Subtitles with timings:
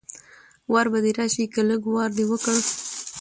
[0.71, 2.57] وار به دې راشي که لږ وار دې وکړ